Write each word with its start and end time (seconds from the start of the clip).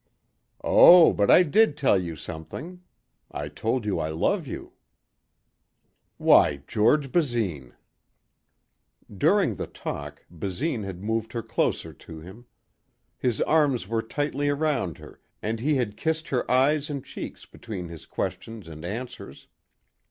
"Oh 0.63 1.13
but 1.13 1.29
I 1.29 1.43
did 1.43 1.77
tell 1.77 2.01
you 2.01 2.15
something. 2.15 2.81
I 3.29 3.49
told 3.49 3.85
you 3.85 3.99
I 3.99 4.09
love 4.09 4.47
you." 4.47 4.73
"Why, 6.17 6.63
George 6.65 7.11
Basine!" 7.11 7.75
During 9.15 9.57
the 9.57 9.67
talk 9.67 10.25
Basine 10.31 10.85
had 10.85 11.03
moved 11.03 11.33
her 11.33 11.43
closer 11.43 11.93
to 11.93 12.19
him. 12.19 12.47
His 13.15 13.41
arms 13.41 13.87
were 13.87 14.01
tightly 14.01 14.49
around 14.49 14.97
her 14.97 15.21
and 15.39 15.59
he 15.59 15.75
had 15.75 15.97
kissed 15.97 16.29
her 16.29 16.49
eyes 16.49 16.89
and 16.89 17.05
cheeks 17.05 17.45
between 17.45 17.89
his 17.89 18.07
questions 18.07 18.67
and 18.67 18.83
answers. 18.83 19.45